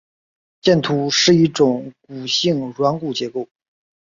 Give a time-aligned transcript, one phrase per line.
[0.63, 1.91] 剑突是一骨
[2.25, 3.47] 性软骨结构。